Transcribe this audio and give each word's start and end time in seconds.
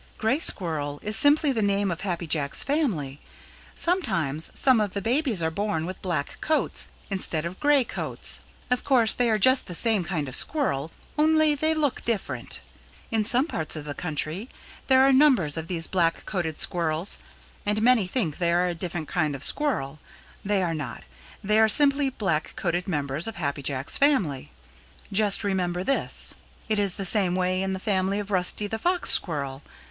"Gray 0.17 0.39
Squirrel 0.39 0.99
is 1.03 1.15
simply 1.15 1.51
the 1.51 1.61
name 1.61 1.91
of 1.91 2.01
Happy 2.01 2.25
Jack's 2.25 2.63
family. 2.63 3.19
Sometimes 3.75 4.49
some 4.55 4.81
of 4.81 4.95
the 4.95 4.99
babies 4.99 5.43
are 5.43 5.51
born 5.51 5.85
with 5.85 6.01
black 6.01 6.39
coats 6.41 6.89
instead 7.11 7.45
of 7.45 7.59
gray 7.59 7.83
coats. 7.83 8.39
Of 8.71 8.83
course 8.83 9.13
they 9.13 9.29
are 9.29 9.37
just 9.37 9.67
the 9.67 9.75
same 9.75 10.03
kind 10.03 10.27
of 10.27 10.35
Squirrel, 10.35 10.89
only 11.19 11.53
they 11.53 11.75
look 11.75 12.03
different. 12.03 12.61
In 13.11 13.23
some 13.23 13.45
parts 13.45 13.75
of 13.75 13.85
the 13.85 13.93
country 13.93 14.49
there 14.87 15.03
are 15.03 15.13
numbers 15.13 15.55
of 15.55 15.67
these 15.67 15.85
black 15.85 16.25
coated 16.25 16.59
Squirrels 16.59 17.19
and 17.63 17.79
many 17.79 18.07
think 18.07 18.39
they 18.39 18.51
are 18.51 18.65
a 18.65 18.73
different 18.73 19.07
kind 19.07 19.35
of 19.35 19.43
Squirrel. 19.43 19.99
They 20.43 20.63
are 20.63 20.73
not. 20.73 21.03
They 21.43 21.59
are 21.59 21.69
simply 21.69 22.09
black 22.09 22.53
coated 22.55 22.87
members 22.87 23.27
of 23.27 23.35
Happy 23.35 23.61
Jack's 23.61 23.99
family. 23.99 24.49
Just 25.11 25.43
remember 25.43 25.83
this. 25.83 26.33
It 26.69 26.79
is 26.79 26.95
the 26.95 27.05
same 27.05 27.35
way 27.35 27.61
in 27.61 27.73
the 27.73 27.79
family 27.79 28.17
of 28.17 28.31
Rusty 28.31 28.65
the 28.65 28.79
Fox 28.79 29.11
Squirrel. 29.11 29.61